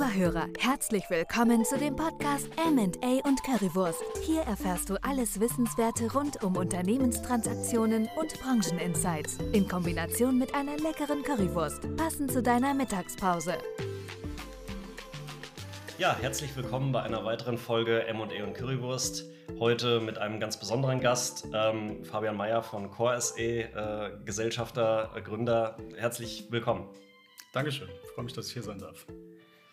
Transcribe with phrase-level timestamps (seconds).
[0.00, 4.02] Lieber Hörer, herzlich willkommen zu dem Podcast M&A und Currywurst.
[4.24, 11.22] Hier erfährst du alles Wissenswerte rund um Unternehmenstransaktionen und Brancheninsights in Kombination mit einer leckeren
[11.22, 13.58] Currywurst, passend zu deiner Mittagspause.
[15.98, 19.26] Ja, herzlich willkommen bei einer weiteren Folge M&A und Currywurst.
[19.58, 25.20] Heute mit einem ganz besonderen Gast, ähm, Fabian Mayer von Core SE, äh, Gesellschafter, äh,
[25.20, 25.76] Gründer.
[25.94, 26.88] Herzlich willkommen.
[27.52, 29.06] Dankeschön, ich freue mich, dass ich hier sein darf.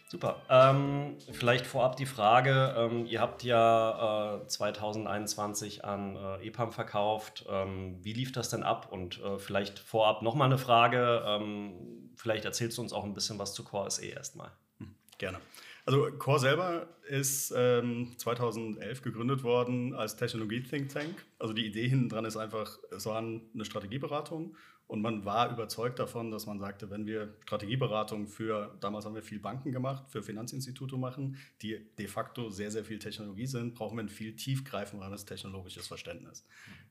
[0.09, 0.41] Super.
[0.49, 7.45] Ähm, vielleicht vorab die Frage, ähm, ihr habt ja äh, 2021 an äh, EPAM verkauft.
[7.49, 8.87] Ähm, wie lief das denn ab?
[8.89, 11.23] Und äh, vielleicht vorab nochmal eine Frage.
[11.25, 14.51] Ähm, vielleicht erzählst du uns auch ein bisschen was zu Core SE erstmal.
[14.79, 15.39] Hm, gerne.
[15.87, 21.25] Also Core selber ist 2011 ähm, gegründet worden als Technologie-Think Tank.
[21.39, 25.99] Also die Idee hinten dran ist einfach, es war eine Strategieberatung und man war überzeugt
[25.99, 30.21] davon, dass man sagte, wenn wir Strategieberatung für, damals haben wir viel Banken gemacht, für
[30.21, 35.23] Finanzinstitute machen, die de facto sehr, sehr viel Technologie sind, brauchen wir ein viel tiefgreifenderes
[35.23, 36.45] technologisches Verständnis.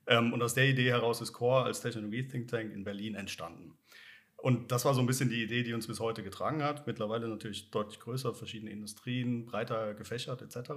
[0.07, 3.77] Ähm, und aus der Idee heraus ist Core als Technologie-Think Tank in Berlin entstanden.
[4.37, 6.87] Und das war so ein bisschen die Idee, die uns bis heute getragen hat.
[6.87, 10.73] Mittlerweile natürlich deutlich größer, verschiedene Industrien, breiter gefächert etc.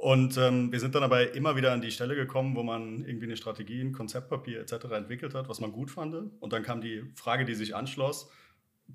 [0.00, 3.26] Und ähm, wir sind dann aber immer wieder an die Stelle gekommen, wo man irgendwie
[3.26, 4.86] eine Strategie, ein Konzeptpapier etc.
[4.92, 6.14] entwickelt hat, was man gut fand.
[6.40, 8.30] Und dann kam die Frage, die sich anschloss,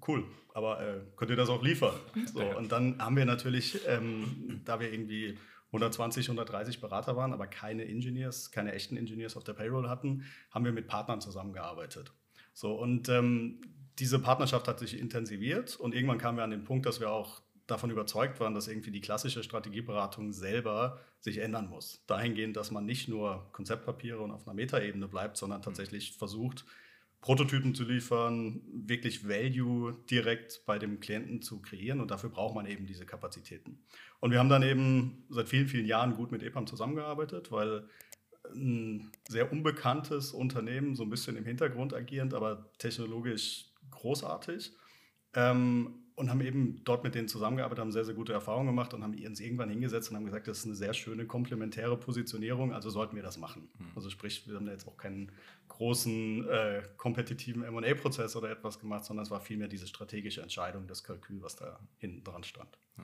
[0.08, 1.94] cool, aber äh, könnt ihr das auch liefern?
[2.34, 7.48] So, und dann haben wir natürlich, ähm, da wir irgendwie 120, 130 Berater waren, aber
[7.48, 12.12] keine Engineers, keine echten Engineers auf der Payroll hatten, haben wir mit Partnern zusammengearbeitet.
[12.56, 13.62] So, und ähm,
[14.00, 17.42] diese Partnerschaft hat sich intensiviert und irgendwann kamen wir an den Punkt, dass wir auch
[17.68, 22.04] davon überzeugt waren, dass irgendwie die klassische Strategieberatung selber sich ändern muss.
[22.08, 26.66] Dahingehend, dass man nicht nur Konzeptpapiere und auf einer Metaebene bleibt, sondern tatsächlich versucht,
[27.20, 32.68] Prototypen zu liefern, wirklich Value direkt bei dem Klienten zu kreieren und dafür braucht man
[32.68, 33.80] eben diese Kapazitäten.
[34.20, 37.90] Und wir haben dann eben seit vielen, vielen Jahren gut mit EPAM zusammengearbeitet, weil
[38.54, 44.74] ein sehr unbekanntes Unternehmen, so ein bisschen im Hintergrund agierend, aber technologisch großartig.
[45.34, 49.04] Ähm, und haben eben dort mit denen zusammengearbeitet, haben sehr, sehr gute Erfahrungen gemacht und
[49.04, 52.90] haben uns irgendwann hingesetzt und haben gesagt, das ist eine sehr schöne komplementäre Positionierung, also
[52.90, 53.68] sollten wir das machen.
[53.78, 53.92] Mhm.
[53.96, 55.32] Also sprich, wir haben da jetzt auch keinen
[55.68, 61.04] großen äh, kompetitiven M&A-Prozess oder etwas gemacht, sondern es war vielmehr diese strategische Entscheidung, das
[61.04, 62.78] Kalkül, was da hinten dran stand.
[62.98, 63.04] Ja.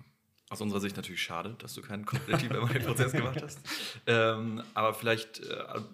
[0.51, 3.59] Aus unserer Sicht natürlich schade, dass du keinen kompetitiven M&A-Prozess gemacht hast.
[4.05, 5.87] Ähm, aber vielleicht, äh, also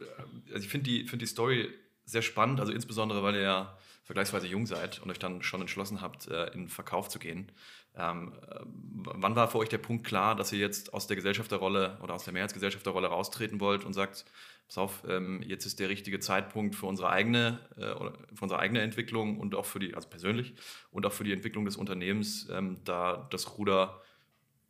[0.56, 1.70] ich finde die, find die Story
[2.06, 6.02] sehr spannend, also insbesondere, weil ihr ja vergleichsweise jung seid und euch dann schon entschlossen
[6.02, 7.52] habt, äh, in den Verkauf zu gehen.
[7.96, 12.00] Ähm, äh, wann war für euch der Punkt klar, dass ihr jetzt aus der Gesellschafterrolle
[12.02, 14.26] oder aus der Mehrheitsgesellschafterrolle raustreten wollt und sagt,
[14.68, 17.94] pass auf, ähm, jetzt ist der richtige Zeitpunkt für unsere eigene, äh,
[18.34, 20.56] für unsere eigene Entwicklung und auch für die, also persönlich
[20.90, 24.02] und auch für die Entwicklung des Unternehmens, ähm, da das Ruder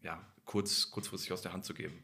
[0.08, 2.04] ja, kurz, kurzfristig aus der Hand zu geben?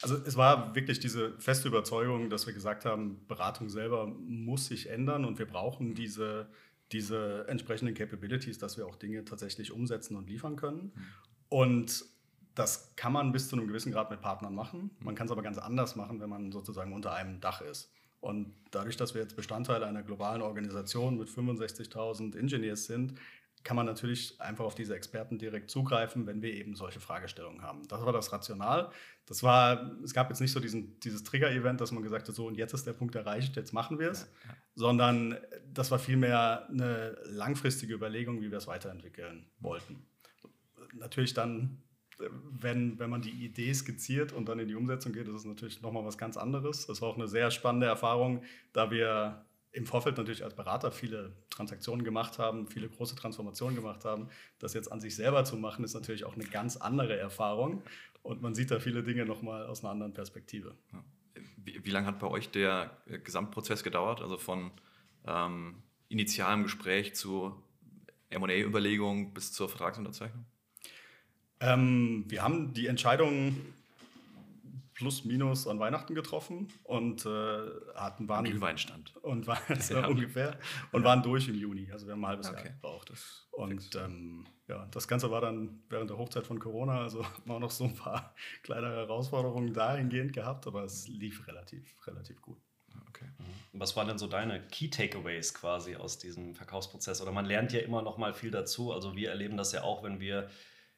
[0.00, 4.88] Also es war wirklich diese feste Überzeugung, dass wir gesagt haben, Beratung selber muss sich
[4.88, 6.48] ändern und wir brauchen diese,
[6.92, 10.92] diese entsprechenden Capabilities, dass wir auch Dinge tatsächlich umsetzen und liefern können.
[11.48, 12.04] Und
[12.54, 14.92] das kann man bis zu einem gewissen Grad mit Partnern machen.
[15.00, 17.90] Man kann es aber ganz anders machen, wenn man sozusagen unter einem Dach ist.
[18.20, 23.14] Und dadurch, dass wir jetzt Bestandteil einer globalen Organisation mit 65.000 Engineers sind,
[23.64, 27.88] kann man natürlich einfach auf diese Experten direkt zugreifen, wenn wir eben solche Fragestellungen haben.
[27.88, 28.90] Das war das Rational.
[29.24, 32.46] Das war, es gab jetzt nicht so diesen, dieses Trigger-Event, dass man gesagt hat, so
[32.46, 34.56] und jetzt ist der Punkt erreicht, jetzt machen wir es, ja, ja.
[34.74, 35.38] sondern
[35.72, 40.04] das war vielmehr eine langfristige Überlegung, wie wir es weiterentwickeln wollten.
[40.92, 41.82] Natürlich dann,
[42.18, 45.80] wenn, wenn man die Idee skizziert und dann in die Umsetzung geht, ist es natürlich
[45.80, 46.86] nochmal was ganz anderes.
[46.86, 48.42] Das war auch eine sehr spannende Erfahrung,
[48.74, 49.43] da wir
[49.74, 54.28] im Vorfeld natürlich als Berater viele Transaktionen gemacht haben, viele große Transformationen gemacht haben.
[54.60, 57.82] Das jetzt an sich selber zu machen, ist natürlich auch eine ganz andere Erfahrung.
[58.22, 60.76] Und man sieht da viele Dinge nochmal aus einer anderen Perspektive.
[61.56, 64.22] Wie, wie lange hat bei euch der äh, Gesamtprozess gedauert?
[64.22, 64.70] Also von
[65.26, 67.60] ähm, initialem Gespräch zu
[68.30, 70.44] MA-Überlegung bis zur Vertragsunterzeichnung?
[71.58, 73.56] Ähm, wir haben die Entscheidung
[74.94, 77.58] plus minus an Weihnachten getroffen und äh,
[77.94, 80.06] hatten waren Glühweinstand und waren so ja.
[80.08, 80.58] ungefähr
[80.92, 81.08] und ja.
[81.08, 81.90] waren durch im Juni.
[81.92, 82.56] Also wir haben ein halbes okay.
[82.56, 83.12] Jahr gebraucht.
[83.50, 87.54] Und ähm, ja, das Ganze war dann während der Hochzeit von Corona, also haben wir
[87.54, 92.58] auch noch so ein paar kleine Herausforderungen dahingehend gehabt, aber es lief relativ relativ gut.
[93.08, 93.26] Okay.
[93.38, 93.80] Mhm.
[93.80, 97.20] Was waren denn so deine Key Takeaways quasi aus diesem Verkaufsprozess?
[97.20, 98.92] Oder man lernt ja immer noch mal viel dazu.
[98.92, 100.48] Also wir erleben das ja auch, wenn wir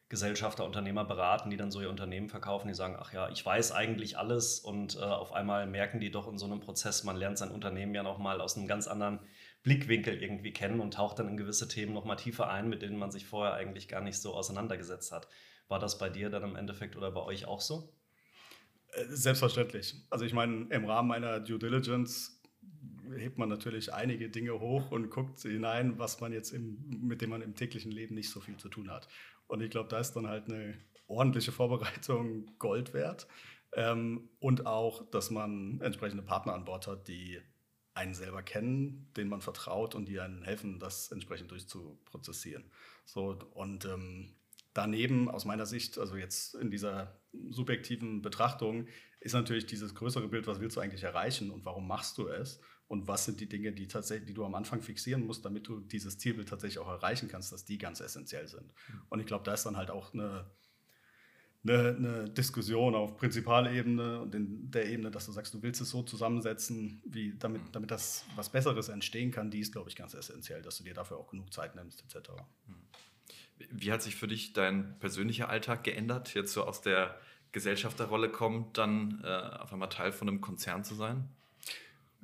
[0.08, 3.72] Gesellschafter, Unternehmer beraten, die dann so ihr Unternehmen verkaufen, die sagen, ach ja, ich weiß
[3.72, 7.38] eigentlich alles und äh, auf einmal merken die doch in so einem Prozess, man lernt
[7.38, 9.18] sein Unternehmen ja nochmal aus einem ganz anderen
[9.64, 13.10] Blickwinkel irgendwie kennen und taucht dann in gewisse Themen nochmal tiefer ein, mit denen man
[13.10, 15.26] sich vorher eigentlich gar nicht so auseinandergesetzt hat.
[15.66, 17.92] War das bei dir dann im Endeffekt oder bei euch auch so?
[18.92, 19.94] Äh, selbstverständlich.
[20.10, 22.40] Also ich meine, im Rahmen einer Due Diligence
[23.16, 27.30] hebt man natürlich einige Dinge hoch und guckt hinein, was man jetzt im, mit dem
[27.30, 29.08] man im täglichen Leben nicht so viel zu tun hat.
[29.46, 30.75] Und ich glaube, da ist dann halt eine
[31.06, 33.26] ordentliche Vorbereitung Gold wert.
[33.72, 37.40] Ähm, und auch, dass man entsprechende Partner an Bord hat, die
[37.94, 42.64] einen selber kennen, denen man vertraut und die einen helfen, das entsprechend durchzuprozessieren.
[43.06, 44.34] So, und ähm,
[44.75, 47.19] daneben, aus meiner Sicht, also jetzt in dieser
[47.49, 48.87] subjektiven Betrachtung,
[49.20, 52.60] ist natürlich dieses größere Bild, was willst du eigentlich erreichen und warum machst du es?
[52.88, 55.80] Und was sind die Dinge, die, tatsächlich, die du am Anfang fixieren musst, damit du
[55.80, 58.66] dieses Zielbild tatsächlich auch erreichen kannst, dass die ganz essentiell sind.
[58.66, 59.02] Mhm.
[59.08, 60.48] Und ich glaube, da ist dann halt auch eine,
[61.64, 65.90] eine, eine, Diskussion auf Prinzipalebene und in der Ebene, dass du sagst, du willst es
[65.90, 67.72] so zusammensetzen, wie damit, mhm.
[67.72, 70.94] damit das was Besseres entstehen kann, die ist, glaube ich, ganz essentiell, dass du dir
[70.94, 72.30] dafür auch genug Zeit nimmst, etc.
[72.68, 72.74] Mhm.
[73.70, 77.18] Wie hat sich für dich dein persönlicher Alltag geändert, jetzt so aus der
[77.50, 81.28] Gesellschafterrolle kommt, dann äh, auf einmal Teil von einem Konzern zu sein?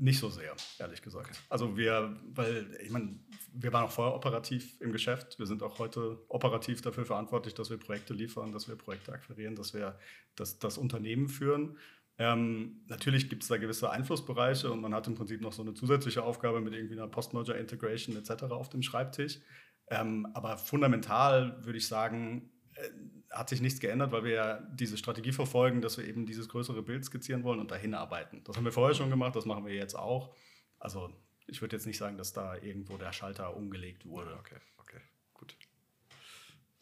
[0.03, 1.41] Nicht so sehr, ehrlich gesagt.
[1.49, 3.21] Also wir, weil ich meine,
[3.55, 5.39] wir waren auch vorher operativ im Geschäft.
[5.39, 9.55] Wir sind auch heute operativ dafür verantwortlich, dass wir Projekte liefern, dass wir Projekte akquirieren,
[9.55, 9.97] dass wir
[10.35, 11.79] das, das Unternehmen führen.
[12.19, 15.73] Ähm, natürlich gibt es da gewisse Einflussbereiche und man hat im Prinzip noch so eine
[15.73, 18.43] zusätzliche Aufgabe mit irgendwie einer Post-Merger Integration etc.
[18.51, 19.39] auf dem Schreibtisch.
[19.87, 22.89] Ähm, aber fundamental würde ich sagen, äh,
[23.33, 26.83] hat sich nichts geändert, weil wir ja diese Strategie verfolgen, dass wir eben dieses größere
[26.83, 28.43] Bild skizzieren wollen und dahin arbeiten.
[28.45, 30.35] Das haben wir vorher schon gemacht, das machen wir jetzt auch.
[30.79, 31.11] Also
[31.47, 34.37] ich würde jetzt nicht sagen, dass da irgendwo der Schalter umgelegt wurde.
[34.39, 35.01] Okay, okay,
[35.35, 35.57] gut.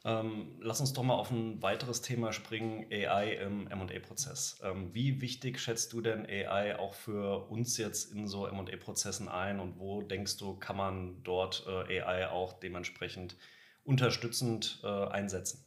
[0.04, 4.60] Ähm, lass uns doch mal auf ein weiteres Thema springen, AI im MA-Prozess.
[4.64, 9.60] Ähm, wie wichtig schätzt du denn AI auch für uns jetzt in so MA-Prozessen ein
[9.60, 13.36] und wo denkst du, kann man dort äh, AI auch dementsprechend
[13.84, 15.66] unterstützend äh, einsetzen?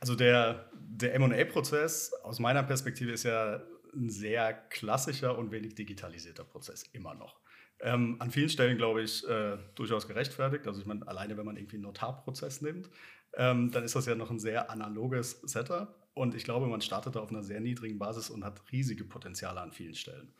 [0.00, 3.62] Also der, der MA-Prozess aus meiner Perspektive ist ja
[3.94, 7.40] ein sehr klassischer und wenig digitalisierter Prozess, immer noch.
[7.80, 10.66] Ähm, an vielen Stellen, glaube ich, äh, durchaus gerechtfertigt.
[10.66, 12.90] Also ich meine, alleine wenn man irgendwie einen Notarprozess nimmt,
[13.34, 15.94] ähm, dann ist das ja noch ein sehr analoges Setup.
[16.14, 19.60] Und ich glaube, man startet da auf einer sehr niedrigen Basis und hat riesige Potenziale
[19.60, 20.32] an vielen Stellen.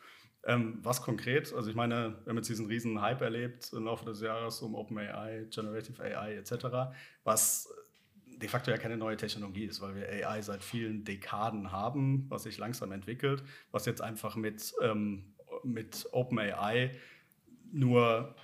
[0.45, 1.53] Ähm, was konkret?
[1.55, 4.75] Also ich meine, wir haben jetzt diesen riesen Hype erlebt im Laufe des Jahres um
[4.75, 6.67] OpenAI, Generative AI etc.,
[7.25, 7.73] was
[8.41, 12.45] de facto ja keine neue Technologie ist, weil wir AI seit vielen Dekaden haben, was
[12.45, 16.93] sich langsam entwickelt, was jetzt einfach mit, ähm, mit OpenAI
[17.73, 18.35] nur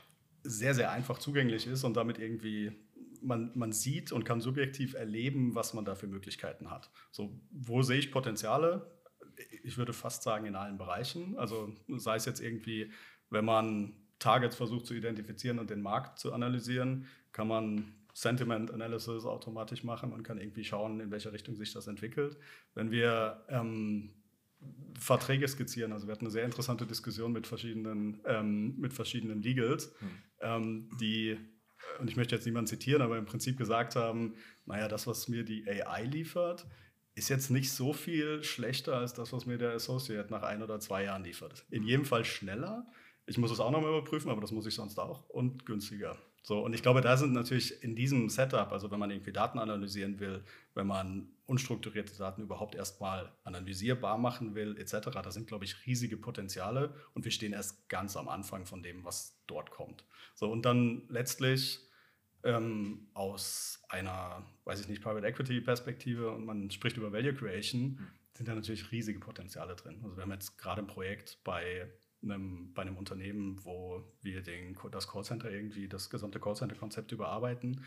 [0.43, 2.73] sehr, sehr einfach zugänglich ist und damit irgendwie
[3.23, 6.91] man, man sieht und kann subjektiv erleben, was man da für Möglichkeiten hat.
[7.11, 8.91] So, wo sehe ich Potenziale?
[9.65, 11.37] Ich würde fast sagen in allen Bereichen.
[11.37, 12.93] Also sei es jetzt irgendwie,
[13.31, 19.27] wenn man Targets versucht zu identifizieren und den Markt zu analysieren, kann man Sentiment Analysis
[19.27, 22.39] automatisch machen und kann irgendwie schauen, in welche Richtung sich das entwickelt.
[22.73, 24.15] Wenn wir ähm,
[24.99, 29.95] Verträge skizzieren, also wir hatten eine sehr interessante Diskussion mit verschiedenen, ähm, mit verschiedenen Legals,
[29.99, 30.09] hm.
[30.41, 31.37] ähm, die,
[32.01, 34.33] und ich möchte jetzt niemanden zitieren, aber im Prinzip gesagt haben,
[34.65, 36.67] naja, das, was mir die AI liefert,
[37.17, 40.81] ist jetzt nicht so viel schlechter als das, was mir der Associate nach ein oder
[40.81, 41.67] zwei Jahren liefert.
[41.69, 42.87] In jedem Fall schneller.
[43.27, 46.17] Ich muss es auch nochmal überprüfen, aber das muss ich sonst auch und günstiger.
[46.47, 49.59] So, und ich glaube, da sind natürlich in diesem Setup, also wenn man irgendwie Daten
[49.59, 55.65] analysieren will, wenn man unstrukturierte Daten überhaupt erstmal analysierbar machen will, etc., da sind, glaube
[55.65, 60.05] ich, riesige Potenziale und wir stehen erst ganz am Anfang von dem, was dort kommt.
[60.37, 61.81] So, und dann letztlich
[62.45, 67.99] ähm, aus einer, weiß ich nicht, Private Equity Perspektive und man spricht über Value Creation,
[67.99, 68.07] hm.
[68.35, 69.99] sind da natürlich riesige Potenziale drin.
[70.05, 71.91] Also wir haben jetzt gerade ein Projekt bei
[72.23, 77.85] einem, bei einem Unternehmen, wo wir den, das Callcenter irgendwie, das gesamte Callcenter-Konzept überarbeiten.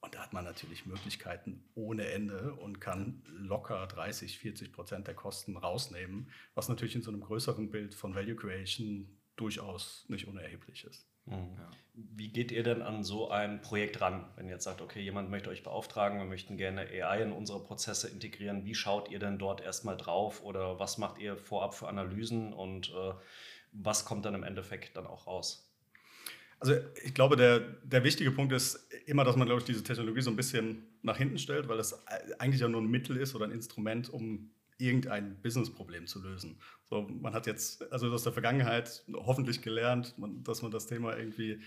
[0.00, 5.14] Und da hat man natürlich Möglichkeiten ohne Ende und kann locker 30, 40 Prozent der
[5.14, 10.84] Kosten rausnehmen, was natürlich in so einem größeren Bild von Value Creation durchaus nicht unerheblich
[10.84, 11.06] ist.
[11.26, 11.56] Mhm.
[11.56, 11.70] Ja.
[11.94, 15.30] Wie geht ihr denn an so ein Projekt ran, wenn ihr jetzt sagt, okay, jemand
[15.30, 18.64] möchte euch beauftragen, wir möchten gerne AI in unsere Prozesse integrieren?
[18.64, 22.90] Wie schaut ihr denn dort erstmal drauf oder was macht ihr vorab für Analysen und
[22.90, 23.12] äh,
[23.72, 25.66] was kommt dann im Endeffekt dann auch raus?
[26.58, 30.20] Also ich glaube, der, der wichtige Punkt ist immer, dass man, glaube ich, diese Technologie
[30.20, 32.06] so ein bisschen nach hinten stellt, weil das
[32.38, 36.58] eigentlich ja nur ein Mittel ist oder ein Instrument, um irgendein Businessproblem zu lösen.
[36.84, 41.60] So, man hat jetzt also aus der Vergangenheit hoffentlich gelernt, dass man das Thema irgendwie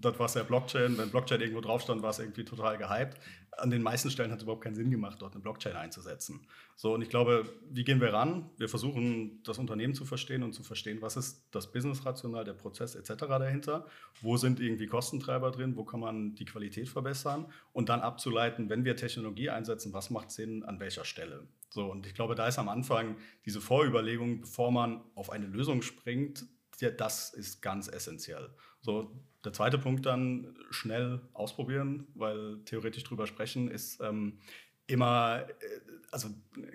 [0.00, 0.96] das war ja Blockchain.
[0.98, 3.18] Wenn Blockchain irgendwo drauf stand, war es irgendwie total gehypt.
[3.52, 6.46] An den meisten Stellen hat es überhaupt keinen Sinn gemacht, dort eine Blockchain einzusetzen.
[6.76, 8.50] So, und ich glaube, wie gehen wir ran?
[8.56, 12.94] Wir versuchen, das Unternehmen zu verstehen und zu verstehen, was ist das Business-Rational, der Prozess
[12.94, 13.26] etc.
[13.26, 13.86] dahinter.
[14.20, 15.76] Wo sind irgendwie Kostentreiber drin?
[15.76, 17.46] Wo kann man die Qualität verbessern?
[17.72, 21.48] Und dann abzuleiten, wenn wir Technologie einsetzen, was macht Sinn an welcher Stelle?
[21.70, 25.82] So, und ich glaube, da ist am Anfang diese Vorüberlegung, bevor man auf eine Lösung
[25.82, 26.46] springt,
[26.80, 28.50] ja, das ist ganz essentiell.
[28.80, 29.10] So,
[29.48, 34.38] der zweite Punkt dann schnell ausprobieren, weil theoretisch drüber sprechen ist ähm,
[34.86, 35.54] immer, äh,
[36.10, 36.28] also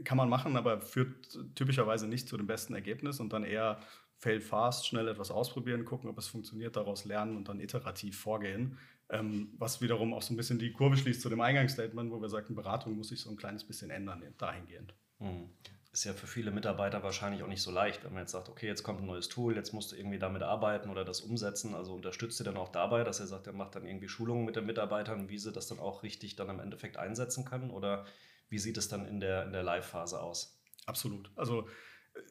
[0.04, 3.80] kann man machen, aber führt typischerweise nicht zu dem besten Ergebnis und dann eher
[4.18, 8.80] fail fast, schnell etwas ausprobieren, gucken, ob es funktioniert, daraus lernen und dann iterativ vorgehen.
[9.10, 12.30] Ähm, was wiederum auch so ein bisschen die Kurve schließt zu dem Eingangsstatement, wo wir
[12.30, 14.96] sagten, Beratung muss sich so ein kleines bisschen ändern dahingehend.
[15.20, 15.50] Mhm
[15.94, 18.66] ist ja für viele Mitarbeiter wahrscheinlich auch nicht so leicht, wenn man jetzt sagt, okay,
[18.66, 21.76] jetzt kommt ein neues Tool, jetzt musst du irgendwie damit arbeiten oder das umsetzen.
[21.76, 24.56] Also unterstützt ihr dann auch dabei, dass er sagt, er macht dann irgendwie Schulungen mit
[24.56, 27.70] den Mitarbeitern, wie sie das dann auch richtig dann im Endeffekt einsetzen können?
[27.70, 28.08] Oder
[28.50, 30.60] wie sieht es dann in der, in der Live-Phase aus?
[30.88, 31.30] Absolut.
[31.36, 31.70] Also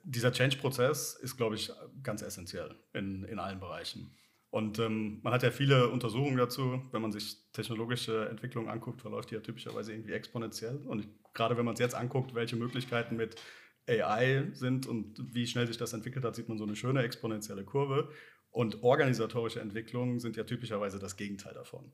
[0.02, 1.70] dieser Change-Prozess ist, glaube ich,
[2.02, 4.12] ganz essentiell in, in allen Bereichen.
[4.52, 6.82] Und ähm, man hat ja viele Untersuchungen dazu.
[6.92, 10.76] Wenn man sich technologische Entwicklung anguckt, verläuft die ja typischerweise irgendwie exponentiell.
[10.86, 13.36] Und gerade wenn man es jetzt anguckt, welche Möglichkeiten mit
[13.88, 17.64] AI sind und wie schnell sich das entwickelt hat, sieht man so eine schöne exponentielle
[17.64, 18.10] Kurve.
[18.50, 21.90] Und organisatorische Entwicklungen sind ja typischerweise das Gegenteil davon.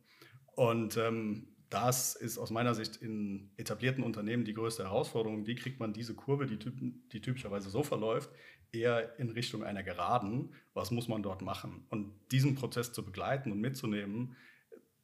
[0.56, 5.46] Und ähm, das ist aus meiner Sicht in etablierten Unternehmen die größte Herausforderung.
[5.46, 8.30] Wie kriegt man diese Kurve, die, die typischerweise so verläuft,
[8.72, 10.54] eher in Richtung einer Geraden?
[10.74, 11.84] Was muss man dort machen?
[11.90, 14.36] Und diesen Prozess zu begleiten und mitzunehmen,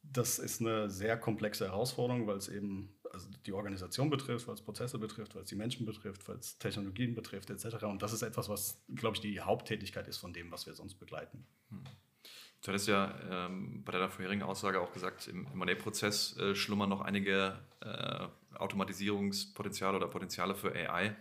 [0.03, 4.61] das ist eine sehr komplexe Herausforderung, weil es eben also die Organisation betrifft, weil es
[4.61, 7.83] Prozesse betrifft, weil es die Menschen betrifft, weil es Technologien betrifft, etc.
[7.85, 10.95] Und das ist etwas, was, glaube ich, die Haupttätigkeit ist von dem, was wir sonst
[10.95, 11.45] begleiten.
[11.69, 11.83] Hm.
[12.61, 17.01] Du hattest ja ähm, bei deiner vorherigen Aussage auch gesagt, im M&A-Prozess äh, schlummern noch
[17.01, 21.15] einige äh, Automatisierungspotenziale oder Potenziale für AI.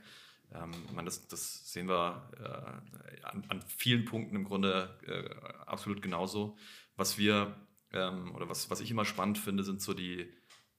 [0.55, 6.01] Ähm, meine, das, das sehen wir äh, an, an, vielen Punkten im Grunde äh, absolut
[6.01, 6.57] genauso.
[6.97, 7.57] Was wir
[7.93, 10.33] ähm, oder was, was ich immer spannend finde, sind so die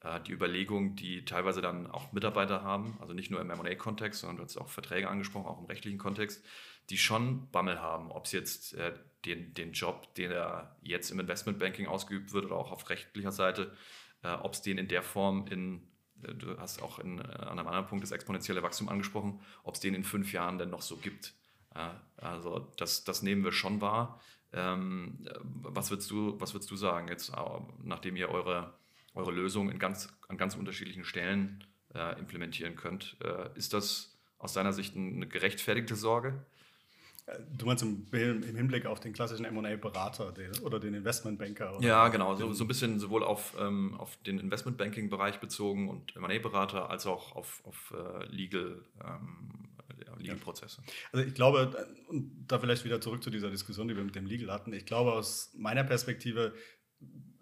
[0.06, 4.38] äh, die Überlegung, die teilweise dann auch Mitarbeiter haben, also nicht nur im M&A-Kontext, sondern
[4.38, 6.46] du hast auch Verträge angesprochen, auch im rechtlichen Kontext,
[6.90, 8.94] die schon Bammel haben, ob es jetzt äh,
[9.26, 13.76] den, den Job, den er jetzt im Investmentbanking ausgeübt wird oder auch auf rechtlicher Seite,
[14.22, 15.88] äh, ob es den in der Form in,
[16.34, 19.80] du hast auch in, äh, an einem anderen Punkt das exponentielle Wachstum angesprochen, ob es
[19.80, 21.34] den in fünf Jahren denn noch so gibt.
[22.18, 24.22] also das, das nehmen wir schon wahr.
[24.54, 27.34] Ähm, was, würdest du, was würdest du sagen, jetzt,
[27.84, 28.74] nachdem ihr eure
[29.16, 31.64] eure Lösung in ganz, an ganz unterschiedlichen Stellen
[31.94, 33.18] äh, implementieren könnt.
[33.24, 36.46] Äh, ist das aus deiner Sicht eine gerechtfertigte Sorge?
[37.28, 41.78] Äh, du meinst im, im Hinblick auf den klassischen MA-Berater oder den Investmentbanker?
[41.82, 42.36] Ja, genau.
[42.36, 47.36] So, so ein bisschen sowohl auf, ähm, auf den Investmentbanking-Bereich bezogen und MA-Berater als auch
[47.36, 48.82] auf, auf äh, Legal.
[49.04, 49.66] Ähm,
[50.18, 50.82] Legal-Prozesse.
[51.12, 54.26] Also ich glaube, und da vielleicht wieder zurück zu dieser Diskussion, die wir mit dem
[54.26, 56.54] Legal hatten, ich glaube aus meiner Perspektive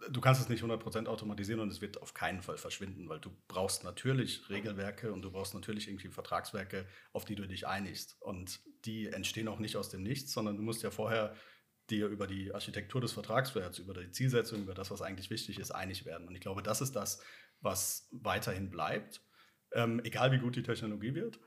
[0.10, 3.30] du kannst es nicht 100% automatisieren und es wird auf keinen Fall verschwinden, weil du
[3.48, 8.18] brauchst natürlich Regelwerke und du brauchst natürlich irgendwie Vertragswerke, auf die du dich einigst.
[8.22, 11.36] Und die entstehen auch nicht aus dem Nichts, sondern du musst ja vorher
[11.90, 15.72] dir über die Architektur des Vertragswerks, über die Zielsetzung, über das, was eigentlich wichtig ist,
[15.72, 16.28] einig werden.
[16.28, 17.22] Und ich glaube, das ist das,
[17.60, 19.22] was weiterhin bleibt,
[19.74, 21.40] ähm, egal wie gut die Technologie wird.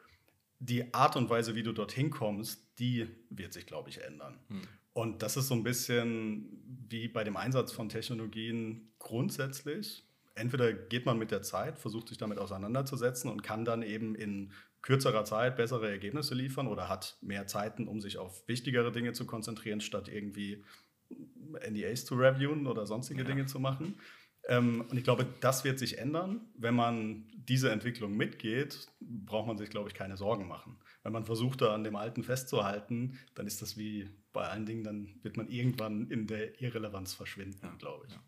[0.58, 4.40] Die Art und Weise, wie du dorthin kommst, die wird sich, glaube ich, ändern.
[4.48, 4.62] Hm.
[4.96, 6.48] Und das ist so ein bisschen
[6.88, 10.06] wie bei dem Einsatz von Technologien grundsätzlich.
[10.34, 14.52] Entweder geht man mit der Zeit, versucht sich damit auseinanderzusetzen und kann dann eben in
[14.80, 19.26] kürzerer Zeit bessere Ergebnisse liefern oder hat mehr Zeiten, um sich auf wichtigere Dinge zu
[19.26, 20.64] konzentrieren, statt irgendwie
[21.10, 23.26] NDAs zu reviewen oder sonstige ja.
[23.26, 24.00] Dinge zu machen.
[24.48, 26.40] Ähm, und ich glaube, das wird sich ändern.
[26.56, 30.78] Wenn man diese Entwicklung mitgeht, braucht man sich, glaube ich, keine Sorgen machen.
[31.02, 34.84] Wenn man versucht, da an dem Alten festzuhalten, dann ist das wie bei allen Dingen,
[34.84, 38.14] dann wird man irgendwann in der Irrelevanz verschwinden, ja, glaube ich.
[38.14, 38.22] Ja.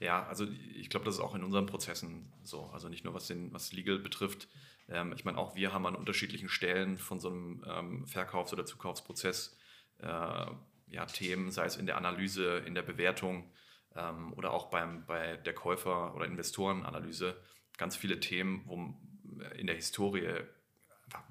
[0.00, 2.64] Ja, also ich glaube, das ist auch in unseren Prozessen so.
[2.66, 4.48] Also nicht nur was den was Legal betrifft.
[4.88, 8.66] Ähm, ich meine, auch wir haben an unterschiedlichen Stellen von so einem ähm, Verkaufs- oder
[8.66, 9.56] Zukaufsprozess
[9.98, 10.46] äh,
[10.90, 13.52] ja, Themen, sei es in der Analyse, in der Bewertung
[13.96, 17.36] ähm, oder auch beim, bei der Käufer- oder Investorenanalyse,
[17.76, 18.94] ganz viele Themen, wo
[19.56, 20.44] in der Historie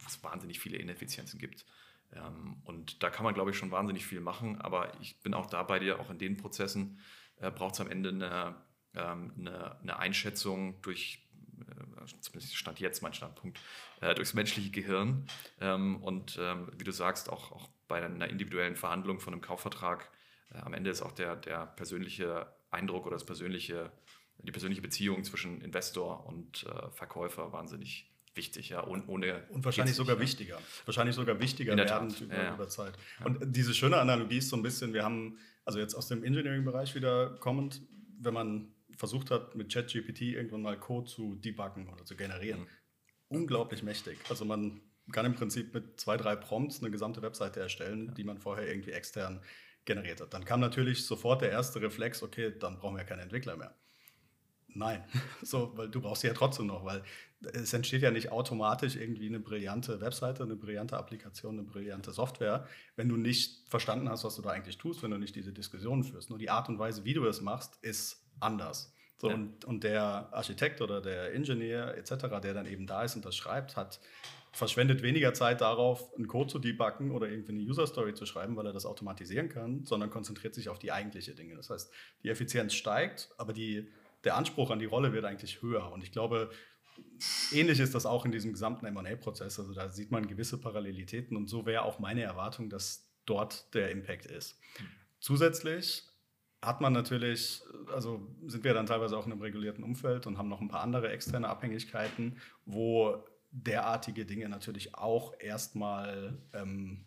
[0.06, 1.66] es wahnsinnig viele Ineffizienzen gibt.
[2.14, 4.60] Ähm, und da kann man, glaube ich, schon wahnsinnig viel machen.
[4.62, 7.00] Aber ich bin auch da bei dir, auch in den Prozessen
[7.38, 8.56] äh, braucht es am Ende eine,
[8.96, 11.28] ähm, eine, eine, Einschätzung durch,
[11.60, 13.60] äh, zumindest stand jetzt mein Standpunkt,
[14.02, 15.28] äh, durchs menschliche Gehirn.
[15.60, 20.04] Ähm, und ähm, wie du sagst, auch, auch bei einer individuellen Verhandlung von einem Kaufvertrag,
[20.04, 20.17] äh,
[20.50, 23.92] am Ende ist auch der, der persönliche Eindruck oder das persönliche,
[24.40, 28.82] die persönliche Beziehung zwischen Investor und äh, Verkäufer wahnsinnig wichtig, ja.
[28.82, 30.60] Und, ohne und wahrscheinlich sogar nicht, wichtiger.
[30.86, 32.94] Wahrscheinlich sogar wichtiger werden über, ja, über, Zeit.
[33.26, 36.96] Und diese schöne Analogie ist so ein bisschen, wir haben, also jetzt aus dem Engineering-Bereich
[36.96, 37.82] wieder kommend,
[38.20, 42.62] wenn man versucht hat, mit ChatGPT irgendwann mal Code zu debuggen oder zu generieren.
[42.62, 42.68] Mhm.
[43.30, 44.18] Unglaublich mächtig.
[44.30, 48.38] Also man kann im Prinzip mit zwei, drei Prompts eine gesamte Webseite erstellen, die man
[48.38, 49.42] vorher irgendwie extern
[49.88, 50.34] generiert hat.
[50.34, 53.74] Dann kam natürlich sofort der erste Reflex, okay, dann brauchen wir keine Entwickler mehr.
[54.68, 55.04] Nein,
[55.42, 57.04] so, weil du brauchst sie ja trotzdem noch, weil
[57.54, 62.68] es entsteht ja nicht automatisch irgendwie eine brillante Webseite, eine brillante Applikation, eine brillante Software,
[62.96, 66.04] wenn du nicht verstanden hast, was du da eigentlich tust, wenn du nicht diese Diskussion
[66.04, 66.30] führst.
[66.30, 68.94] Nur die Art und Weise, wie du es machst, ist anders.
[69.20, 69.36] So, ja.
[69.36, 73.36] und, und der Architekt oder der Ingenieur etc., der dann eben da ist und das
[73.36, 74.00] schreibt, hat
[74.58, 78.56] verschwendet weniger Zeit darauf, einen Code zu debuggen oder irgendwie eine User Story zu schreiben,
[78.56, 81.56] weil er das automatisieren kann, sondern konzentriert sich auf die eigentliche Dinge.
[81.56, 81.92] Das heißt,
[82.24, 83.88] die Effizienz steigt, aber die,
[84.24, 85.92] der Anspruch an die Rolle wird eigentlich höher.
[85.92, 86.50] Und ich glaube,
[87.52, 89.60] ähnlich ist das auch in diesem gesamten MA-Prozess.
[89.60, 93.92] Also da sieht man gewisse Parallelitäten und so wäre auch meine Erwartung, dass dort der
[93.92, 94.60] Impact ist.
[95.20, 96.04] Zusätzlich
[96.62, 97.62] hat man natürlich,
[97.94, 100.82] also sind wir dann teilweise auch in einem regulierten Umfeld und haben noch ein paar
[100.82, 103.24] andere externe Abhängigkeiten, wo
[103.66, 107.06] derartige Dinge natürlich auch erstmal ähm,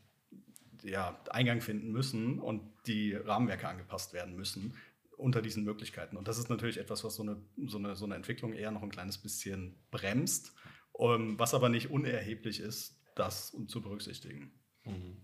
[0.82, 4.74] ja, Eingang finden müssen und die Rahmenwerke angepasst werden müssen
[5.16, 6.16] unter diesen Möglichkeiten.
[6.16, 8.82] Und das ist natürlich etwas, was so eine, so eine, so eine Entwicklung eher noch
[8.82, 10.54] ein kleines bisschen bremst,
[10.92, 14.52] um, ähm, was aber nicht unerheblich ist, das zu berücksichtigen.
[14.84, 15.18] Mhm.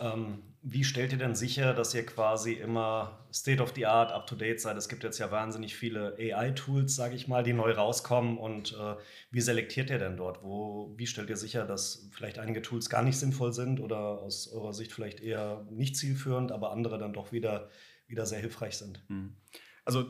[0.00, 4.26] Ähm, wie stellt ihr denn sicher, dass ihr quasi immer State of the Art, up
[4.26, 4.76] to date seid?
[4.76, 8.38] Es gibt jetzt ja wahnsinnig viele AI-Tools, sage ich mal, die neu rauskommen.
[8.38, 8.94] Und äh,
[9.30, 10.42] wie selektiert ihr denn dort?
[10.42, 14.48] Wo, wie stellt ihr sicher, dass vielleicht einige Tools gar nicht sinnvoll sind oder aus
[14.52, 17.68] eurer Sicht vielleicht eher nicht zielführend, aber andere dann doch wieder,
[18.06, 19.02] wieder sehr hilfreich sind?
[19.08, 19.36] Hm.
[19.84, 20.06] Also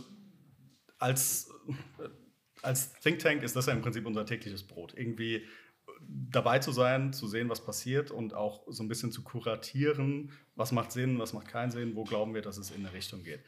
[0.98, 1.50] als,
[2.62, 4.94] als Think Tank ist das ja im Prinzip unser tägliches Brot.
[4.96, 5.46] Irgendwie
[6.08, 10.72] dabei zu sein, zu sehen, was passiert und auch so ein bisschen zu kuratieren, was
[10.72, 13.42] macht Sinn, was macht keinen Sinn, wo glauben wir, dass es in eine Richtung geht.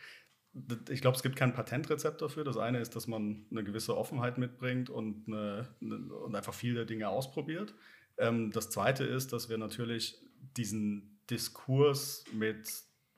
[0.89, 2.45] Ich glaube, es gibt kein Patentrezept dafür.
[2.45, 7.09] Das eine ist, dass man eine gewisse Offenheit mitbringt und, eine, und einfach viele Dinge
[7.09, 7.75] ausprobiert.
[8.19, 10.17] Ähm, das zweite ist, dass wir natürlich
[10.57, 12.69] diesen Diskurs mit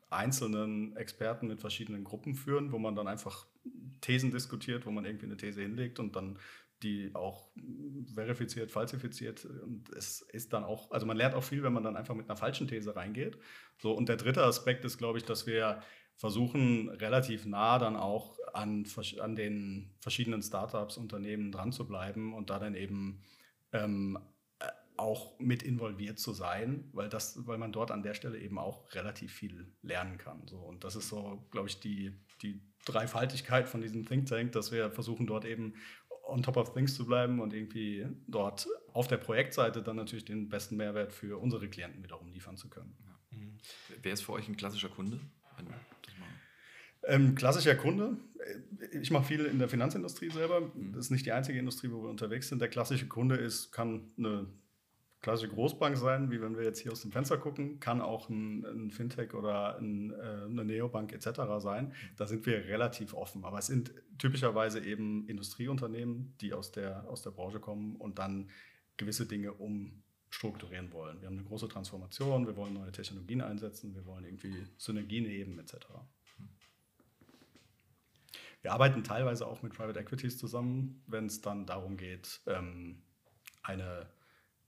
[0.09, 3.47] einzelnen Experten mit verschiedenen Gruppen führen, wo man dann einfach
[4.01, 6.39] Thesen diskutiert, wo man irgendwie eine These hinlegt und dann
[6.83, 7.49] die auch
[8.15, 9.45] verifiziert, falsifiziert.
[9.45, 12.29] Und es ist dann auch, also man lernt auch viel, wenn man dann einfach mit
[12.29, 13.39] einer falschen These reingeht.
[13.79, 15.81] So, und der dritte Aspekt ist, glaube ich, dass wir
[16.17, 18.87] versuchen, relativ nah dann auch an,
[19.21, 23.23] an den verschiedenen Startups, Unternehmen dran zu bleiben und da dann eben
[23.73, 24.19] ähm,
[24.59, 28.59] äh, auch mit involviert zu sein, weil, das, weil man dort an der Stelle eben
[28.59, 30.47] auch relativ viel lernen kann.
[30.47, 34.73] So, und das ist so, glaube ich, die, die Dreifaltigkeit von diesem Think Tank, dass
[34.73, 35.75] wir versuchen, dort eben
[36.25, 40.49] on top of things zu bleiben und irgendwie dort auf der Projektseite dann natürlich den
[40.49, 42.97] besten Mehrwert für unsere Klienten wiederum liefern zu können.
[43.05, 43.39] Ja.
[43.39, 43.59] Mhm.
[44.03, 45.21] Wer ist für euch ein klassischer Kunde?
[47.09, 48.17] Ähm, klassischer Kunde.
[48.39, 50.61] Äh, ich mache viel in der Finanzindustrie selber.
[50.61, 50.93] Mhm.
[50.93, 52.61] Das ist nicht die einzige Industrie, wo wir unterwegs sind.
[52.61, 54.47] Der klassische Kunde ist, kann eine
[55.27, 58.65] klassische Großbank sein, wie wenn wir jetzt hier aus dem Fenster gucken, kann auch ein,
[58.65, 61.41] ein Fintech oder ein, äh, eine Neobank etc.
[61.59, 61.93] sein.
[62.17, 63.45] Da sind wir relativ offen.
[63.45, 68.51] Aber es sind typischerweise eben Industrieunternehmen, die aus der, aus der Branche kommen und dann
[68.99, 71.21] gewisse Dinge umstrukturieren wollen.
[71.21, 75.59] Wir haben eine große Transformation, wir wollen neue Technologien einsetzen, wir wollen irgendwie Synergien heben
[75.59, 75.75] etc.
[78.63, 83.03] Wir arbeiten teilweise auch mit Private Equities zusammen, wenn es dann darum geht, ähm,
[83.65, 84.07] eine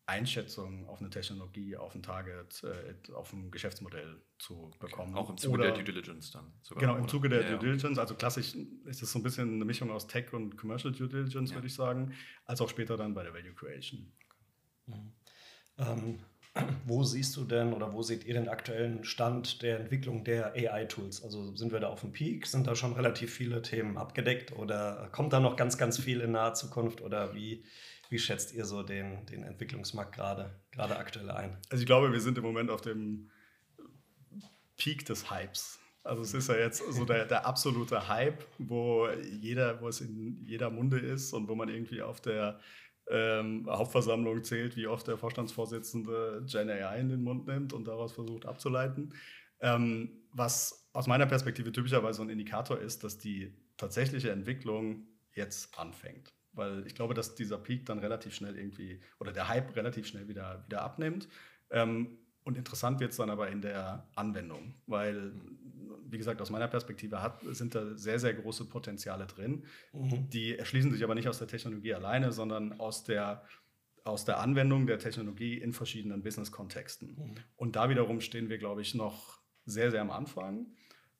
[0.08, 5.14] Einschätzung auf eine Technologie, auf ein Target, äh, auf ein Geschäftsmodell zu bekommen.
[5.14, 6.50] Auch im Zuge Oder, der Due Diligence dann.
[6.62, 7.10] Sogar, genau, im oder?
[7.10, 7.98] Zuge der ja, Due Diligence.
[7.98, 8.54] Also klassisch
[8.86, 11.56] ist es so ein bisschen eine Mischung aus Tech und Commercial Due Diligence, ja.
[11.56, 12.14] würde ich sagen,
[12.46, 14.10] als auch später dann bei der Value Creation.
[14.86, 15.12] Mhm.
[15.76, 16.18] Ähm,
[16.86, 21.22] wo siehst du denn oder wo seht ihr den aktuellen Stand der Entwicklung der AI-Tools?
[21.22, 22.46] Also sind wir da auf dem Peak?
[22.46, 26.32] Sind da schon relativ viele Themen abgedeckt oder kommt da noch ganz, ganz viel in
[26.32, 27.62] naher Zukunft oder wie?
[28.08, 31.58] Wie schätzt ihr so den, den Entwicklungsmarkt gerade, gerade aktuell ein?
[31.68, 33.30] Also ich glaube, wir sind im Moment auf dem
[34.78, 35.78] Peak des Hypes.
[36.04, 40.42] Also es ist ja jetzt so der, der absolute Hype, wo jeder, wo es in
[40.42, 42.60] jeder Munde ist und wo man irgendwie auf der
[43.10, 48.12] ähm, Hauptversammlung zählt, wie oft der Vorstandsvorsitzende Gen AI in den Mund nimmt und daraus
[48.12, 49.14] versucht abzuleiten.
[49.60, 56.37] Ähm, was aus meiner Perspektive typischerweise ein Indikator ist, dass die tatsächliche Entwicklung jetzt anfängt
[56.58, 60.28] weil ich glaube, dass dieser Peak dann relativ schnell irgendwie oder der Hype relativ schnell
[60.28, 61.28] wieder, wieder abnimmt.
[61.70, 65.32] Ähm, und interessant wird es dann aber in der Anwendung, weil
[66.10, 69.64] wie gesagt, aus meiner Perspektive hat, sind da sehr, sehr große Potenziale drin.
[69.92, 70.30] Mhm.
[70.30, 73.44] Die erschließen sich aber nicht aus der Technologie alleine, sondern aus der,
[74.04, 77.08] aus der Anwendung der Technologie in verschiedenen Business-Kontexten.
[77.08, 77.34] Mhm.
[77.56, 80.68] Und da wiederum stehen wir, glaube ich, noch sehr, sehr am Anfang.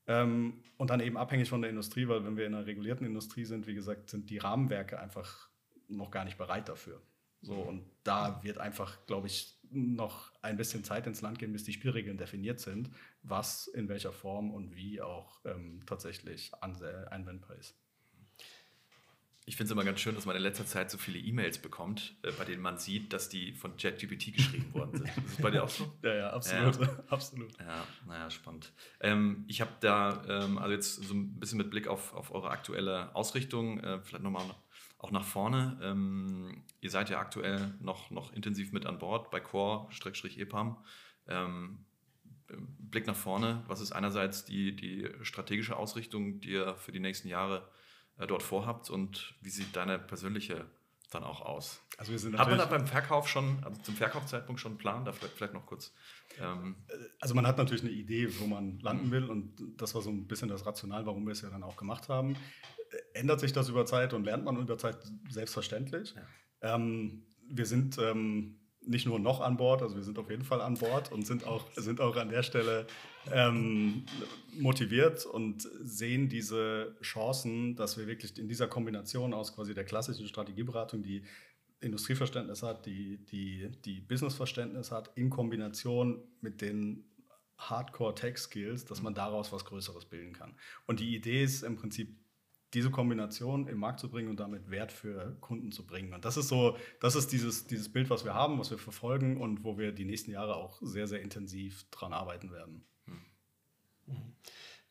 [0.08, 3.44] Ähm, und dann eben abhängig von der Industrie, weil wenn wir in einer regulierten Industrie
[3.44, 5.48] sind, wie gesagt, sind die Rahmenwerke einfach
[5.86, 7.00] noch gar nicht bereit dafür.
[7.40, 11.62] So, und da wird einfach, glaube ich, noch ein bisschen Zeit ins Land gehen, bis
[11.62, 12.90] die Spielregeln definiert sind,
[13.22, 17.76] was in welcher Form und wie auch ähm, tatsächlich anwendbar ist.
[19.48, 22.14] Ich finde es immer ganz schön, dass man in letzter Zeit so viele E-Mails bekommt,
[22.22, 25.08] äh, bei denen man sieht, dass die von ChatGPT geschrieben worden sind.
[25.08, 25.90] Ist das bei dir auch so?
[26.02, 26.78] Ja, ja, absolut.
[26.78, 27.58] Ja, absolut.
[27.58, 28.74] ja naja, spannend.
[29.00, 32.50] Ähm, ich habe da, ähm, also jetzt so ein bisschen mit Blick auf, auf eure
[32.50, 34.44] aktuelle Ausrichtung, äh, vielleicht nochmal
[34.98, 35.78] auch nach vorne.
[35.82, 40.76] Ähm, ihr seid ja aktuell noch, noch intensiv mit an Bord bei Core-EPAM.
[41.26, 41.86] Ähm,
[42.78, 47.28] Blick nach vorne, was ist einerseits die, die strategische Ausrichtung, die ihr für die nächsten
[47.28, 47.66] Jahre
[48.26, 50.66] dort vorhabt und wie sieht deine persönliche
[51.10, 51.80] dann auch aus?
[51.96, 55.04] Also wir sind Hat man da beim Verkauf schon, also zum Verkaufszeitpunkt schon einen Plan?
[55.04, 55.94] Da vielleicht, noch kurz.
[56.38, 56.76] Ähm
[57.20, 60.26] also man hat natürlich eine Idee, wo man landen will und das war so ein
[60.26, 62.36] bisschen das Rational, warum wir es ja dann auch gemacht haben
[63.14, 66.14] ändert sich das über Zeit und lernt man über Zeit selbstverständlich.
[66.14, 66.74] Ja.
[66.74, 70.60] Ähm, wir sind ähm, nicht nur noch an Bord, also wir sind auf jeden Fall
[70.60, 72.86] an Bord und sind auch, sind auch an der Stelle
[73.30, 74.04] ähm,
[74.58, 80.26] motiviert und sehen diese Chancen, dass wir wirklich in dieser Kombination aus quasi der klassischen
[80.26, 81.22] Strategieberatung, die
[81.80, 87.04] Industrieverständnis hat, die, die, die Businessverständnis hat, in Kombination mit den
[87.58, 90.54] Hardcore-Tech-Skills, dass man daraus was Größeres bilden kann.
[90.86, 92.16] Und die Idee ist im Prinzip
[92.74, 96.12] diese Kombination im Markt zu bringen und damit Wert für Kunden zu bringen.
[96.12, 99.40] Und das ist so, das ist dieses, dieses Bild, was wir haben, was wir verfolgen
[99.40, 102.84] und wo wir die nächsten Jahre auch sehr, sehr intensiv dran arbeiten werden.
[104.06, 104.34] Mhm.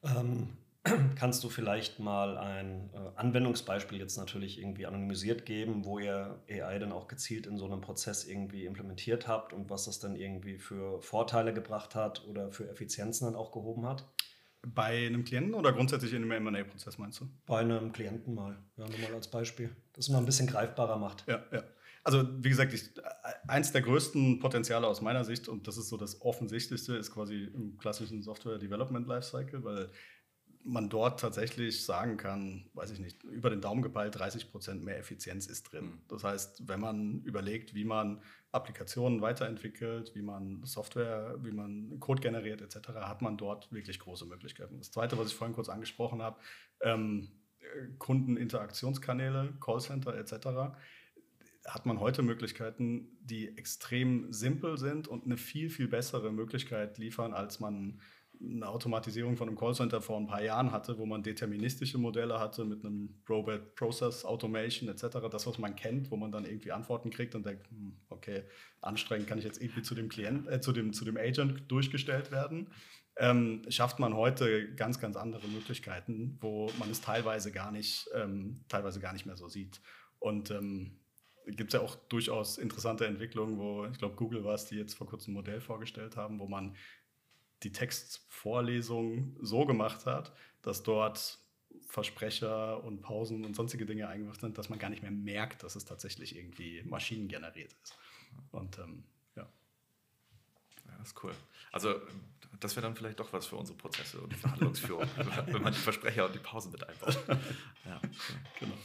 [0.03, 0.57] Ähm,
[1.15, 6.79] kannst du vielleicht mal ein äh, Anwendungsbeispiel jetzt natürlich irgendwie anonymisiert geben, wo ihr AI
[6.79, 10.57] dann auch gezielt in so einem Prozess irgendwie implementiert habt und was das dann irgendwie
[10.57, 14.07] für Vorteile gebracht hat oder für Effizienzen dann auch gehoben hat?
[14.61, 17.29] Bei einem Klienten oder grundsätzlich in einem M&A-Prozess meinst du?
[17.45, 19.69] Bei einem Klienten mal, ja, nur mal als Beispiel.
[19.93, 21.25] Das es mal ein bisschen greifbarer macht.
[21.27, 21.63] Ja, ja.
[22.03, 22.89] Also wie gesagt, ich,
[23.47, 27.51] eins der größten Potenziale aus meiner Sicht, und das ist so das Offensichtlichste, ist quasi
[27.53, 29.89] im klassischen Software Development Lifecycle, weil
[30.67, 34.97] man dort tatsächlich sagen kann, weiß ich nicht, über den Daumen gepeilt, 30 Prozent mehr
[34.99, 35.85] Effizienz ist drin.
[35.85, 36.01] Mhm.
[36.07, 42.21] Das heißt, wenn man überlegt, wie man Applikationen weiterentwickelt, wie man Software, wie man Code
[42.21, 44.77] generiert etc., hat man dort wirklich große Möglichkeiten.
[44.77, 46.37] Das Zweite, was ich vorhin kurz angesprochen habe,
[46.81, 47.29] ähm,
[47.97, 50.77] Kundeninteraktionskanäle, Callcenter etc.,
[51.65, 57.33] hat man heute Möglichkeiten, die extrem simpel sind und eine viel, viel bessere Möglichkeit liefern,
[57.33, 57.99] als man
[58.41, 62.65] eine Automatisierung von einem Callcenter vor ein paar Jahren hatte, wo man deterministische Modelle hatte
[62.65, 65.17] mit einem Robot Process Automation etc.
[65.31, 68.43] Das, was man kennt, wo man dann irgendwie Antworten kriegt und denkt, hm, okay,
[68.81, 72.31] anstrengend kann ich jetzt irgendwie zu dem Klient, äh, zu dem, zu dem Agent durchgestellt
[72.31, 72.67] werden.
[73.19, 78.61] Ähm, schafft man heute ganz, ganz andere Möglichkeiten, wo man es teilweise gar nicht, ähm,
[78.67, 79.81] teilweise gar nicht mehr so sieht.
[80.19, 80.99] Und ähm,
[81.47, 84.93] gibt es ja auch durchaus interessante Entwicklungen, wo ich glaube, Google war es, die jetzt
[84.93, 86.75] vor kurzem ein Modell vorgestellt haben, wo man
[87.63, 91.39] die Textvorlesung so gemacht hat, dass dort
[91.87, 95.75] Versprecher und Pausen und sonstige Dinge eingemacht sind, dass man gar nicht mehr merkt, dass
[95.75, 97.97] es tatsächlich irgendwie maschinengeneriert ist.
[98.51, 99.03] Und ähm,
[99.35, 99.47] ja.
[100.85, 101.33] Ja, das ist cool.
[101.71, 101.95] Also
[102.59, 105.07] das wäre dann vielleicht doch was für unsere Prozesse und die Verhandlungsführung,
[105.47, 107.17] wenn man die Versprecher und die Pausen mit einbaut.
[107.85, 108.01] Ja,
[108.59, 108.75] genau.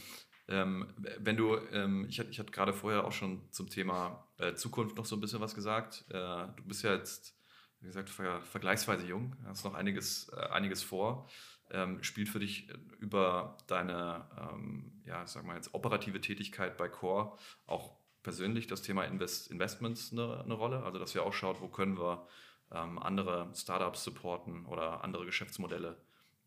[0.47, 4.97] Ähm, wenn du, ähm, ich, ich hatte gerade vorher auch schon zum Thema äh, Zukunft
[4.97, 6.05] noch so ein bisschen was gesagt.
[6.09, 7.35] Äh, du bist ja jetzt
[7.83, 11.27] wie gesagt, ver vergleichsweise jung, hast noch einiges, äh, einiges vor.
[11.69, 12.69] Ähm, spielt für dich
[12.99, 19.03] über deine, ähm, ja, sag mal jetzt operative Tätigkeit bei Core auch persönlich das Thema
[19.03, 20.83] Invest Investments eine, eine, Rolle?
[20.83, 22.27] Also, dass wir auch schaut, wo können wir
[22.71, 25.97] ähm, andere Startups supporten oder andere Geschäftsmodelle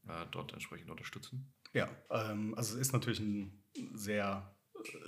[0.09, 1.53] äh, dort entsprechend unterstützen?
[1.73, 3.63] Ja, ähm, also es ist natürlich ein
[3.95, 4.56] sehr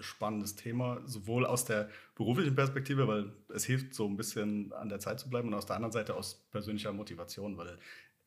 [0.01, 5.01] spannendes Thema, sowohl aus der beruflichen Perspektive, weil es hilft, so ein bisschen an der
[5.01, 7.79] Zeit zu bleiben, und aus der anderen Seite aus persönlicher Motivation, weil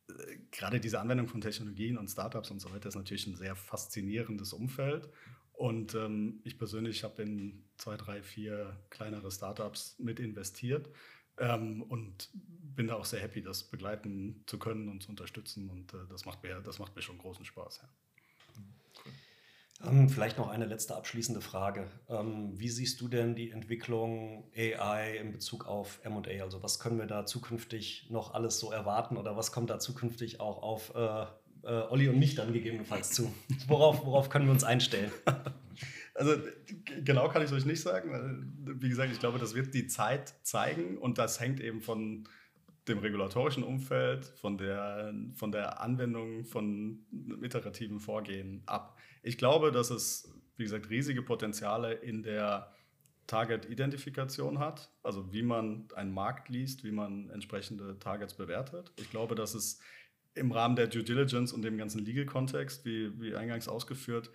[0.09, 3.55] äh, gerade diese Anwendung von Technologien und Startups und so weiter ist natürlich ein sehr
[3.55, 5.09] faszinierendes Umfeld.
[5.53, 10.89] Und ähm, ich persönlich habe in zwei, drei, vier kleinere Startups mit investiert
[11.37, 15.69] ähm, und bin da auch sehr happy, das begleiten zu können und zu unterstützen.
[15.69, 17.81] Und äh, das, macht mir, das macht mir schon großen Spaß.
[17.83, 17.89] Ja.
[19.85, 21.87] Ähm, vielleicht noch eine letzte abschließende Frage.
[22.09, 26.43] Ähm, wie siehst du denn die Entwicklung AI in Bezug auf MA?
[26.43, 30.39] Also was können wir da zukünftig noch alles so erwarten oder was kommt da zukünftig
[30.39, 31.23] auch auf äh,
[31.67, 33.33] äh, Olli und mich dann gegebenenfalls zu?
[33.67, 35.11] Worauf, worauf können wir uns einstellen?
[36.13, 36.35] Also
[37.05, 38.53] genau kann ich es euch nicht sagen.
[38.79, 42.27] Wie gesagt, ich glaube, das wird die Zeit zeigen und das hängt eben von
[42.87, 47.05] dem regulatorischen Umfeld, von der, von der Anwendung von
[47.41, 48.97] iterativen Vorgehen ab.
[49.21, 52.73] Ich glaube, dass es, wie gesagt, riesige Potenziale in der
[53.27, 58.91] Target-Identifikation hat, also wie man einen Markt liest, wie man entsprechende Targets bewertet.
[58.97, 59.79] Ich glaube, dass es
[60.33, 64.31] im Rahmen der Due Diligence und dem ganzen Legal-Kontext, wie, wie eingangs ausgeführt,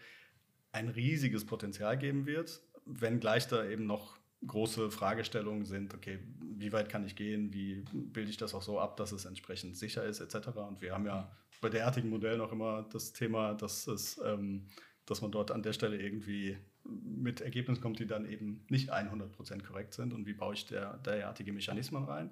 [0.73, 6.89] ein riesiges Potenzial geben wird, wenngleich da eben noch große Fragestellungen sind, okay, wie weit
[6.89, 10.21] kann ich gehen, wie bilde ich das auch so ab, dass es entsprechend sicher ist,
[10.21, 10.49] etc.
[10.57, 11.31] Und wir haben ja
[11.61, 14.69] bei derartigen Modellen auch immer das Thema, dass, es, ähm,
[15.05, 19.63] dass man dort an der Stelle irgendwie mit Ergebnissen kommt, die dann eben nicht 100%
[19.65, 22.31] korrekt sind und wie baue ich der, derartige Mechanismen rein.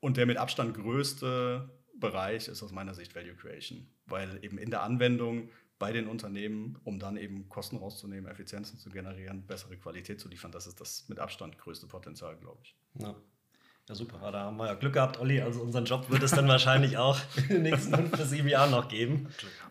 [0.00, 4.70] Und der mit Abstand größte Bereich ist aus meiner Sicht Value Creation, weil eben in
[4.70, 10.20] der Anwendung bei den Unternehmen, um dann eben Kosten rauszunehmen, Effizienzen zu generieren, bessere Qualität
[10.20, 10.52] zu liefern.
[10.52, 12.74] Das ist das mit Abstand größte Potenzial, glaube ich.
[12.98, 13.14] Ja.
[13.88, 14.18] Ja, super.
[14.32, 15.40] Da haben wir ja Glück gehabt, Olli.
[15.40, 18.72] Also unseren Job wird es dann wahrscheinlich auch in den nächsten fünf bis sieben Jahren
[18.72, 19.28] noch geben.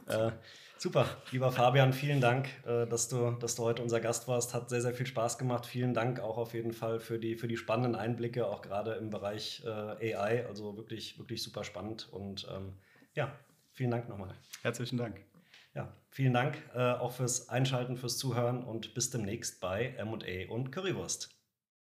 [0.08, 0.32] Äh,
[0.78, 1.06] super.
[1.32, 4.54] Lieber Fabian, vielen Dank, äh, dass, du, dass du heute unser Gast warst.
[4.54, 5.66] Hat sehr, sehr viel Spaß gemacht.
[5.66, 9.10] Vielen Dank auch auf jeden Fall für die, für die spannenden Einblicke, auch gerade im
[9.10, 10.48] Bereich äh, AI.
[10.48, 12.08] Also wirklich, wirklich super spannend.
[12.10, 12.72] Und ähm,
[13.16, 13.36] ja,
[13.74, 14.34] vielen Dank nochmal.
[14.62, 15.35] Herzlichen Dank.
[15.76, 20.72] Ja, vielen Dank äh, auch fürs Einschalten, fürs Zuhören und bis demnächst bei M&A und
[20.72, 21.35] Currywurst.